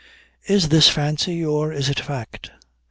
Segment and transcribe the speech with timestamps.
[0.47, 2.49] Is this fancy, or is it fact?